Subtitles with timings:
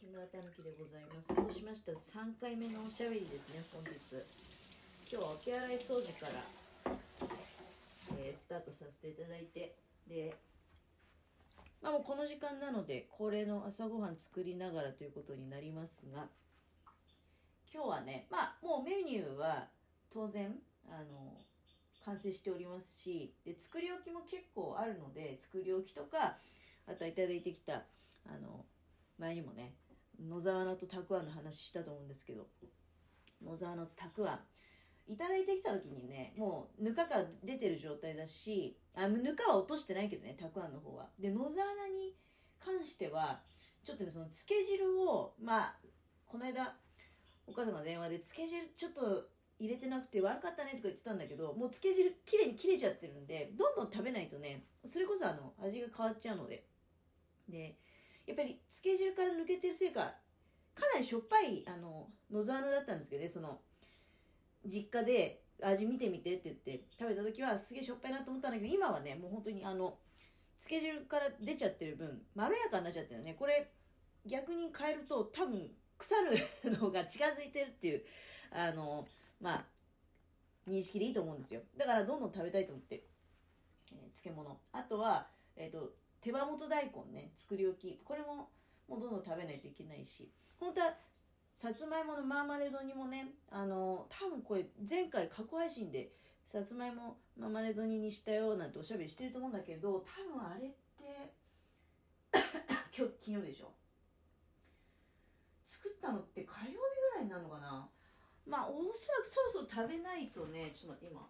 [0.00, 1.28] 木村たぬきでございます。
[1.28, 3.92] そうしましたら3回目のおしゃべりですね本日。
[5.12, 6.96] 今日はお手洗い掃除から、
[8.16, 9.76] えー、スタートさせていただいて。
[10.08, 10.34] で
[11.82, 16.28] まあもうこの時間なので恒例の朝ごはん作りながらということになりますが
[17.70, 19.68] 今日はねまあもうメニューは
[20.10, 20.56] 当然
[20.88, 21.36] あの
[22.06, 26.38] 完成しておりますしで作り置きも結構あるので作り置きとか
[26.88, 27.84] あとはいただいてきた
[28.26, 28.64] あの
[29.18, 29.74] 前にもね
[30.28, 32.46] 野沢菜とたくあんの話したと思うんですけど
[33.44, 34.40] 野沢菜とたくあん。
[35.08, 41.08] いただいてきた時にねもうぬかから出てる状態だしあぬかは落としてないけどねたくあんの方は。
[41.18, 42.14] で野沢菜に
[42.64, 43.40] 関しては
[43.82, 45.76] ちょっとねそのつけ汁をまあ
[46.26, 46.76] この間
[47.46, 49.26] お母さんが電話でつけ汁ちょっと
[49.58, 56.64] 入れてなくて悪かったねとか言ってたんだけどもうつけ汁きれいに切れちゃってるんでどんどん食べないとねそれこそあの味が変わっちゃうので。
[57.48, 57.74] で
[58.30, 60.00] やっぱりつけ汁から抜けてるせいか
[60.74, 63.58] かなりしょっぱいあの野沢菜だったんですけどねその
[64.64, 69.98] 実家で味見てみてって言って食べた時はすげえしょっぱいなと思ったんだけど今はねもう本当にあの
[70.58, 73.34] つけ汁から出ちゃってる分まろやかになっちゃってるね。
[73.38, 73.70] これ
[74.26, 78.02] 逆に変えると多分腐るのが近づいてるっていう
[78.52, 79.06] あの
[79.40, 79.64] まあ
[80.68, 81.62] 認識でいいと思うんですよ。
[81.76, 83.02] だからどんどん食べたいと思って、
[83.92, 84.58] えー、漬物。
[84.72, 85.90] あとは、えーと、
[86.20, 88.00] 手羽元大根ね作り置き。
[88.04, 88.50] これも
[88.88, 90.30] もうどんどん食べないといけないし。
[90.58, 90.94] 本当は
[91.54, 96.10] さつまいものマーマレードにもねあの多分これ前回過去配信で
[96.46, 101.32] さつまいもマーマレード煮にしたよなんておしゃべりしてると思うんだけど多分あれって
[102.96, 103.72] 今日金曜でしょ。
[105.66, 106.80] 作ったのって火曜日ぐ
[107.16, 107.88] らいになるのかな。
[108.46, 111.28] まあおそらくそろそろ食べないとねちょっと待って今。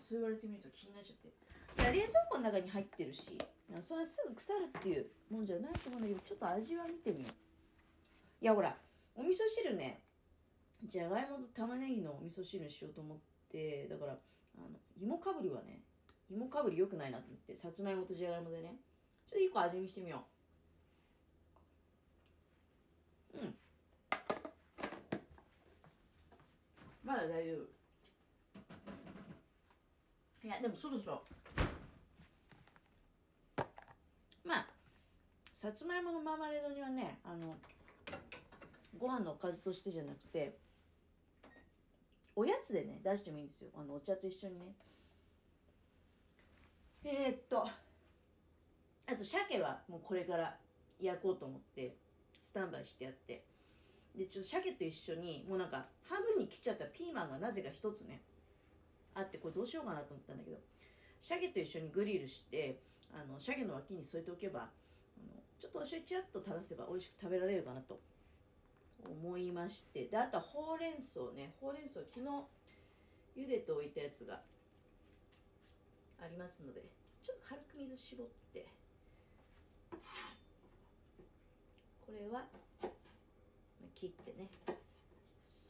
[0.00, 1.32] そう言われてみると気になっちゃって。
[1.80, 3.38] いや冷蔵庫の中に入ってるし
[3.80, 8.44] それすぐ腐るっていうもんじゃないと思うんだけどちょっと味は見てみよう。
[8.44, 8.76] いやほら
[9.14, 10.02] お味噌汁ね
[10.84, 13.18] じゃがいもと玉ねぎのお味噌汁にしようと思っ
[13.50, 14.16] てだからあ
[14.60, 14.68] の
[15.00, 15.80] 芋かぶりはね
[16.30, 18.74] 芋かぶり良くないなと思ってさつまいもとじゃがいもでね
[19.26, 20.24] ちょっと1個味見してみよ
[23.34, 23.38] う。
[23.38, 23.54] うん。
[27.04, 27.81] まだ大丈夫。
[30.44, 31.22] いやでもそろそろ。
[34.44, 34.66] まあ
[35.52, 37.54] さつまいものマーマレードにはねあの
[38.98, 40.58] ご飯のおかずとしてじゃなくて
[42.34, 43.70] おやつでね出してもいいんですよ。
[43.76, 44.74] あのお茶と一緒にね。
[47.04, 50.56] えー、っとあと鮭はもうこれから
[51.00, 51.96] 焼こうと思って
[52.40, 53.44] スタンバイしてやって。
[54.16, 58.20] でちょっと鮭と一緒にもうなんか半分に切っちゃったピーマンがなぜか一つね
[59.14, 60.58] あってこれどうしようかなと思ったんだけど
[61.20, 62.80] 鮭と一緒にグリルして
[63.12, 64.62] あの鮭の脇に添えておけばあ
[65.20, 68.00] のちょっとお醤油ちらっと垂らせば美味しく食べられるかなと
[69.04, 70.06] 思いまして。
[70.06, 71.52] であとはほうれん草ね。
[71.60, 74.40] ほうれん草昨日茹でておいたやつが
[76.20, 76.82] ありますので
[77.22, 78.66] ちょっと軽く水絞って
[82.06, 82.44] これは
[83.94, 84.48] 切ってね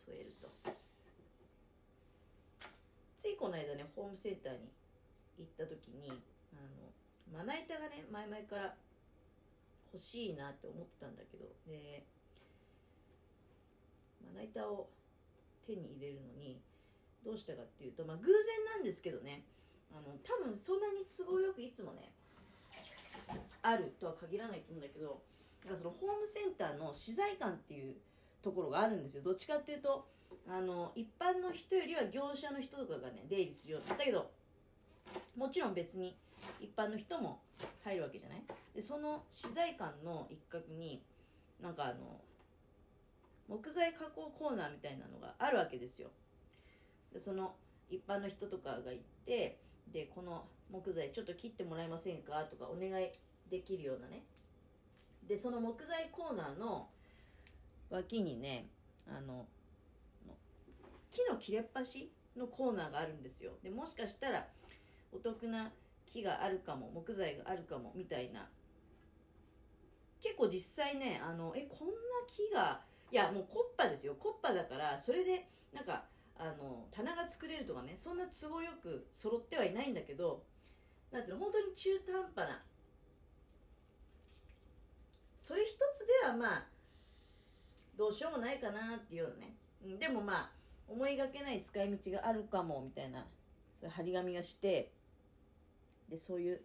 [0.07, 0.82] 添えると。
[3.23, 4.67] ついこの間ねホームセンターに
[5.39, 6.91] 行った時にあの
[7.31, 8.75] まな板がね前々から
[9.95, 12.03] 欲しいなって思ってたんだけどで
[14.27, 14.91] まな板を
[15.65, 16.59] 手に入れるのに
[17.25, 18.35] どうしたかっていうとまあ偶然
[18.75, 19.47] なんですけどね
[19.95, 22.11] あの多分そんなに都合よくいつもね
[23.63, 25.23] あるとは限らないと思うんだけど
[25.63, 27.95] なんかそのホームセンターの資材館っていう
[28.43, 29.23] ところがあるんですよ。
[29.23, 30.07] どっちかっていうと
[30.49, 34.31] あの一般の人よりは業者の人とかがね出入りするようになったけど
[35.37, 36.17] もちろん別に
[36.61, 37.41] 一般の人も
[37.85, 38.43] 入るわけじゃない？
[38.75, 41.03] でその資材館の一角に
[41.63, 42.21] なんかあの
[43.49, 46.09] 木材加工コーナーみたいなのがあるわけですよ。
[47.13, 47.55] でその
[47.91, 49.59] 一般の人とかが行って
[49.93, 52.43] でこの木材ちょっと切ってもらえませんか？
[52.51, 53.11] とかお願い
[53.51, 54.25] できるようなね。
[55.29, 56.89] でその木材コーナーの
[57.93, 58.69] 脇にね
[59.07, 59.47] あの
[61.11, 63.53] 木の切れっ端のコーナーがあるんですよ。
[63.63, 64.49] でもしかしたら
[65.13, 65.71] お得な
[66.07, 68.49] 木があるかも木材があるかもみたいな。
[70.23, 71.95] 結構実際ねあのえこんな
[72.27, 72.81] 木が
[73.11, 74.15] いやもうコッパですよ。
[74.19, 76.05] コッパだからそれでなんか
[76.39, 80.43] あの棚が作れるとかねそんな都合よく揃ってはいないんだけど
[81.11, 82.63] なんていうの本当に中途半端な。
[85.37, 86.72] それ一つではまあ
[87.97, 89.55] どうしようもないかなっていうのね、
[89.99, 90.51] でもまあ
[90.89, 93.25] 思いがけない使い道があるかもみたいな。
[93.81, 94.91] そういう張り紙がして。
[96.09, 96.61] でそういう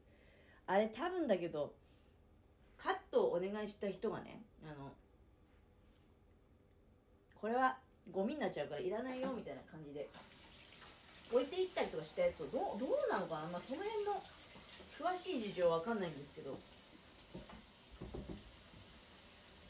[0.65, 1.73] あれ多分だけど
[2.77, 4.91] カットをお願いした人がねあの
[7.39, 7.77] これは
[8.11, 10.09] ゴミになっちゃうからいらないよみたいな感じで
[11.31, 14.21] 置いていったりとかしたやつをどうどうなのかな、まあ、その辺の
[14.99, 16.57] 詳しい事情は分かんないんですけど。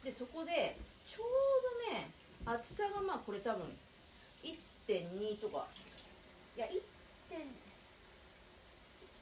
[0.03, 0.77] でそこで
[1.07, 1.27] ちょう
[1.89, 2.11] どね
[2.45, 3.63] 厚さがまあこれ多分
[4.43, 5.65] 1.2とか。
[6.57, 6.67] いや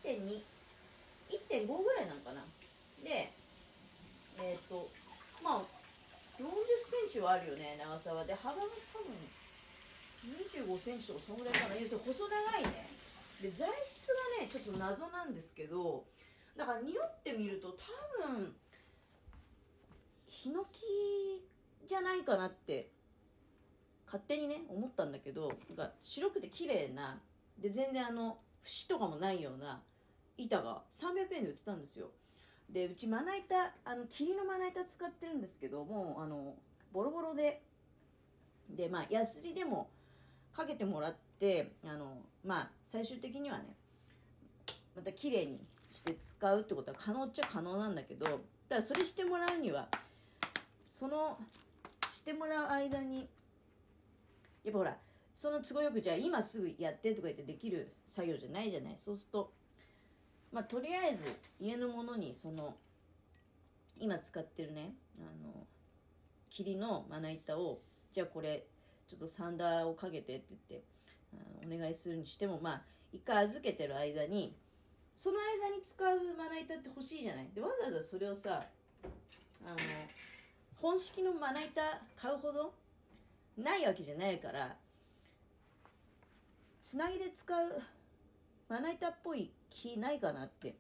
[0.03, 2.41] 1.2.1.5ぐらいなのかな。
[3.03, 3.31] で
[4.41, 4.89] えっ、ー、と
[5.43, 5.61] まあ
[6.39, 6.43] 40
[6.89, 8.25] センチはあるよね長さは。
[8.25, 9.13] で幅が多分
[10.25, 11.75] 25センチとかそのぐらいかな。
[11.75, 12.89] 要するに細長いね。
[13.41, 14.07] で材質
[14.39, 16.05] がねちょっと謎なんですけど
[16.55, 17.75] だから匂ってみると
[18.23, 18.55] 多分
[20.27, 20.79] ヒノキ
[21.87, 22.89] じゃないかなって
[24.05, 27.19] 勝手にね思ったんだけどなんか白くて綺麗な
[27.59, 29.81] で全然あの節とかもないような
[30.37, 32.09] 板が300円で売ってたんですよ。
[32.69, 33.55] でうちまな板
[33.85, 36.55] あの霧のまな板使ってるんですけどもうあの
[36.91, 37.61] ボロボロで
[38.69, 39.89] でまあヤスリでも
[40.51, 43.75] かけてもらってあのまあ最終的にはね
[44.95, 49.87] また綺麗にして使うってことは可能っちゃ可能なんだけどただそれしてもらうには
[50.83, 51.37] その
[52.25, 53.29] してもらう間に
[54.63, 54.97] やっぱほら
[55.31, 58.93] その都合よくじゃあ今すぐやってとか言ってできる作業じゃないじゃない。
[58.97, 59.51] そうすると
[60.51, 62.73] まあとりあえず家のものにその
[63.99, 65.53] 今使ってるねあの
[66.49, 67.79] 霧のまな板を
[68.11, 68.63] じゃあこれ
[69.07, 72.81] ちょっとサンダーをかけてって言ってお願いするにしてもまあ
[73.13, 74.55] 一回預けてる間に
[75.13, 77.49] その間に使うまな板って欲しいじゃない。
[77.53, 78.65] でわざわざそれをさ
[79.63, 79.75] あの
[80.85, 81.81] 本式のまな板
[82.15, 82.71] 買うほど
[83.57, 84.75] ないわけじゃないから
[86.79, 87.81] つなぎで使う
[88.69, 90.75] まな板っぽい木ないかなって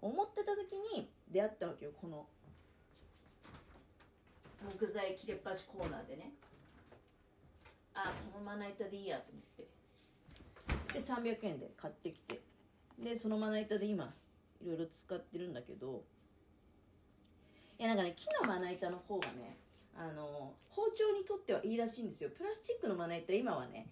[0.00, 2.24] 思ってた時に出会ったわけよこの
[4.78, 6.32] 木材切れっ端コーナーでね。
[7.94, 10.94] あこのまな板でいいやと思って。
[10.94, 12.40] で300円で買ってきて。
[12.98, 14.14] でそのまな板で今
[14.62, 16.04] いろいろ使ってるんだけど
[17.82, 19.56] いやなんかね木のまな板の方がね
[19.98, 22.30] あの包丁にとってはいいらしいんですよ。
[22.30, 23.88] プラスチックのまな板今はね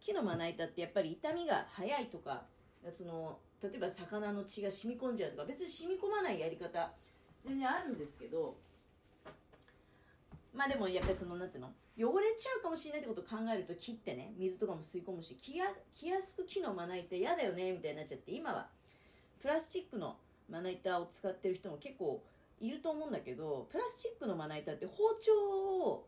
[0.00, 2.44] 木のまな板ってやっぱり傷みが早いとか
[2.90, 6.90] その例えば魚の血が染み込んじゃうとか別に染み込まないやり方
[7.44, 8.56] 全然あるんですけど
[10.54, 18.68] まあでもやっぱりそのなんていうの汚れちゃうかもしれないってことを考えると切ってね水とかも吸い込むし気や気安く木のまな板嫌だよねみたいになっちゃって今は
[19.42, 20.16] プラスチックの
[20.48, 22.22] まな板を使ってる人も結構
[22.60, 26.04] いると思うんだけどプラスチックのまな板って包丁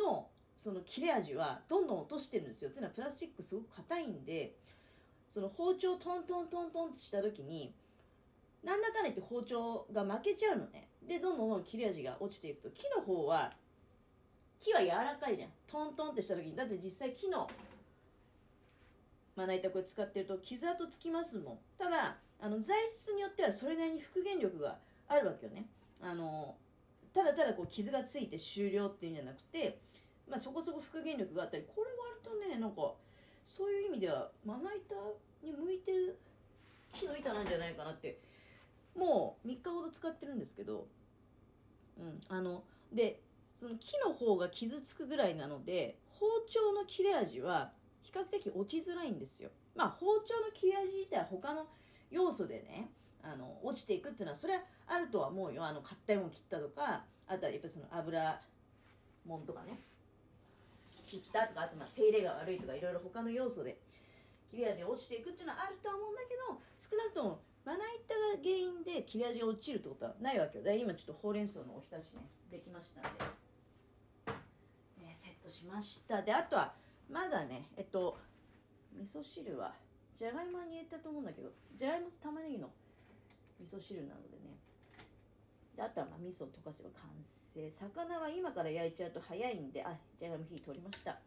[0.00, 2.70] のその切れ味はどんどん落としてるんですよ。
[2.70, 4.56] っていうのはプラスチックすごく硬いんで
[5.26, 7.72] その包丁トントントントンってした時に
[8.62, 10.88] なんだかんだ言って包丁が負けちゃうのね。
[11.06, 13.52] でどんどんどん切れ味が落ちていくと木の方は
[14.58, 15.50] 木は柔らかいじゃん。
[15.66, 16.54] トントンってした時に。
[16.54, 17.48] だって実際木の
[19.34, 21.58] まな板これ使ってると傷跡つきますもん。
[21.78, 24.76] ただあの材質によってはそれなりに復元力が
[25.08, 25.66] あるわけよね。
[26.02, 26.56] あの
[27.12, 29.78] ただただこう傷がついて終了っていうんじゃなくて、
[30.28, 32.92] まあ、そこそこ復元力があったりこれ割とねなんか
[33.44, 34.94] そういう意味ではまな板
[35.42, 36.18] に向いてる
[36.92, 38.18] 木の板なんじゃないかなって
[38.96, 40.86] もう3日ほど使ってるんですけど、
[41.98, 42.62] うん、あの
[42.92, 43.20] で
[43.56, 47.72] その木の方が傷つくぐらいなので包丁の切れ味は
[48.02, 49.50] 比較的落ちづらいんですよ。
[49.74, 51.66] まあ包丁の切れ味自体は他の
[52.10, 52.90] 要素でね
[53.22, 55.64] あの落ちていくっていうのはそれはあるとは思うよ。
[55.64, 58.40] あの硬いもん切ったとかあとはやっぱその油
[59.26, 59.78] もんとかね。
[61.06, 63.76] 切ったとかあとまあ手入れが悪いとかいろいろ他の要素で
[64.48, 70.64] 切れ味が落ちていくっていうのはあるとは思うんだけど少なくともまな板が原因で切れ味が落ちるってことはないわけよ。
[70.64, 73.10] で今ちょっとほうれん草のおひたしねできましたんで、
[75.02, 76.22] ね、セットしました。
[76.22, 76.72] であとは
[77.10, 78.16] まだねえっと
[78.94, 79.74] 味噌汁は
[80.16, 82.70] じゃがいもに入れたと思うんだけどじゃがいもと玉ねぎの
[83.60, 84.56] 味噌汁なのでね。
[85.76, 87.10] であとはまあ味噌を溶かせば完
[87.54, 87.70] 成。
[87.70, 91.18] 魚は今から焼いちゃうと早いんであじゃがいも火通りました。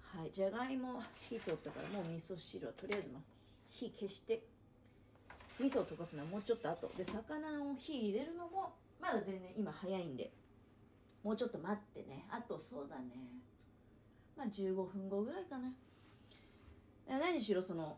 [0.00, 3.22] はいじゃがいも火通ったからもう味噌汁はとりあえずまあ
[3.68, 4.42] 火消して
[5.58, 6.90] 味噌を溶かすのはもうちょっと後。
[6.96, 10.30] で魚を火入れるのもまだ全然今早いんで
[11.22, 12.24] もうちょっと待ってね。
[12.30, 13.02] あとそうだね。
[14.36, 15.70] まあ15分後ぐらいかな。
[17.18, 17.96] 何しろその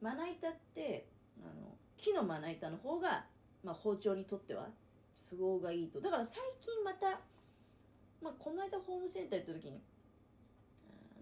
[0.00, 1.06] まな板って
[1.42, 3.24] あの木のまな板の方が、
[3.62, 4.68] まあ、包丁にとっては
[5.30, 6.00] 都合がいいと。
[6.00, 7.20] だから最近また、
[8.20, 9.80] まあ、この間ホームセンター行った時に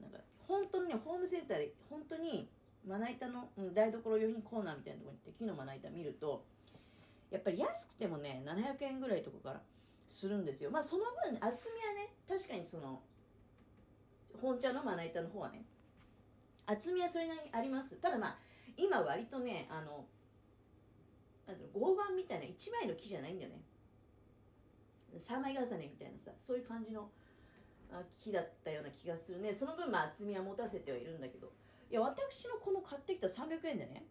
[0.00, 2.49] なんか本当にねホームセンターで本当に
[2.87, 6.45] まな板の、うん、台所用品コーナーみたいなところに行って木のまな板見ると
[7.31, 9.61] やっぱり安くてもね700円ぐらいとかから
[10.07, 10.71] するんですよ。
[10.71, 13.00] まあその分厚みはね確かにその
[14.41, 15.64] 本茶のまな板の方はね
[16.67, 17.97] 厚みはそれなりにあります。
[17.97, 18.37] ただまあ
[18.76, 20.05] 今割とねあの
[21.47, 23.63] なんていうの合板みたいな1枚の木じゃないんだよね。
[25.19, 27.11] 3枚重ねみたいなさそういう感じの
[28.19, 29.53] 木だったような気がするね。
[29.53, 31.53] その分まあ厚みは持たせてはいるんだけど。
[31.91, 34.07] いや私のこの買ってきた300円でね。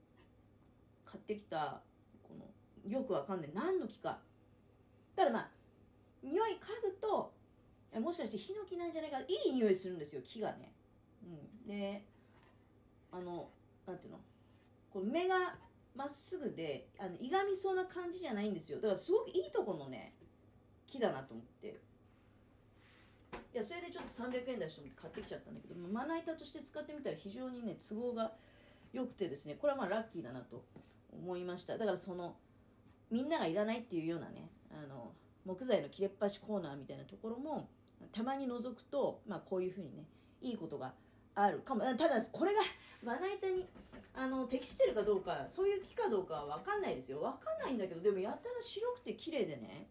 [1.04, 1.82] 買ってきた
[2.22, 3.50] このよくわかんない。
[3.54, 4.20] 何の木か。
[5.16, 5.50] ただまあ
[6.22, 7.34] 匂い嗅ぐと
[8.00, 9.20] もしかしてヒノキなんじゃないか。
[9.22, 10.72] いい匂いするんですよ木がね、
[11.24, 12.06] うん、で
[13.12, 13.50] あの
[13.88, 14.20] なんていうの？
[14.94, 15.56] こう目が
[15.96, 18.78] まっすぐであのいがみそうな感じじゃないんですよ。
[18.78, 20.14] だからすごくいいとこのね
[20.88, 21.80] 木だなと思って。
[23.54, 28.32] いやそれでちょっと300円出して買ってきちゃったんだけどまな板として使ってみたら非常にね都合が
[28.94, 30.64] 良くてですねこれはまあラッキーだなと
[31.12, 31.78] 思いました。
[31.78, 32.36] だからその
[33.10, 35.12] みんながいらないっていうようなねあの
[35.46, 37.68] 木材の切れっ端コーナーみたいなところも
[38.14, 40.06] たまに覗くと、まあ、こういうふうにね
[40.42, 40.94] いいことが
[41.36, 41.82] あるかも。
[41.82, 42.62] ただこれが
[43.04, 43.68] まな板に
[44.14, 47.20] あの適してるかどうかそういう木かどうかは分かんないですよ。
[47.20, 49.88] 分かんないんだけどでもやたら白くて綺麗でね。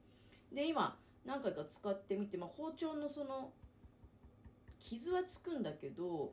[0.53, 3.53] で今何回か使ってみて、まあ、包丁のその
[4.79, 6.33] 傷はつくんだけど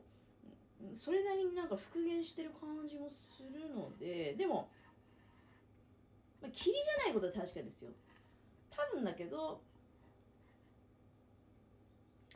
[0.94, 4.68] それなりになんか復元してる感じもするのででも、
[6.40, 7.90] まあ、霧じゃないことは確かですよ。
[8.70, 9.60] 多分だけど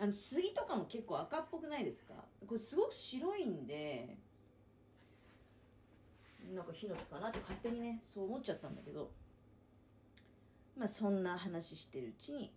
[0.03, 2.15] あの杉とかも結構赤っぽくないですか？
[2.45, 4.17] これすごく白いんで
[6.53, 9.11] なんかヒノキかなって勝手にねそう思っちゃったんだけど。
[10.77, 12.51] まあそんな話してるうちに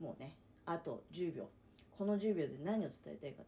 [0.00, 0.34] もうね
[0.66, 1.48] あと10秒
[1.96, 3.42] この10秒で何を伝えたいか。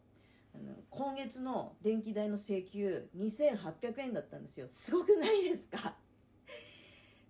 [0.55, 4.67] あの今月の電気代の請求2800円だったんですよ。
[4.69, 5.95] すごくないですか？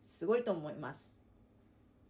[0.04, 1.16] すごいと思います。